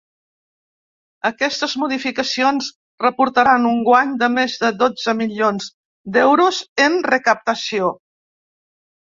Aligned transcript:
Aquestes 1.29 1.75
modificacions 1.81 2.69
reportaran 3.03 3.67
un 3.73 3.77
guany 3.89 4.15
de 4.25 4.31
més 4.37 4.57
de 4.65 4.73
dotze 4.81 5.15
milions 5.21 5.69
d’euros 6.17 6.65
en 6.89 6.99
recaptació. 7.13 7.93